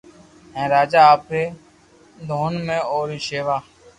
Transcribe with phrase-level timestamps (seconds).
[0.53, 1.43] ھين راجا آپري
[2.27, 3.57] دوھن ۾ اوري ݾيوا